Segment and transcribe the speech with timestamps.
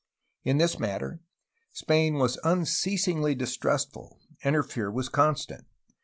[0.43, 1.19] In this matter
[1.73, 5.67] Spain was unceasingly distrustful, and her fear was constant.